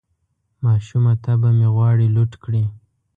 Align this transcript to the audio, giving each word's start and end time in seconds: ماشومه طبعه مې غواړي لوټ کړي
ماشومه 0.63 1.13
طبعه 1.25 1.51
مې 1.57 1.67
غواړي 1.75 2.07
لوټ 2.15 2.31
کړي 2.43 2.63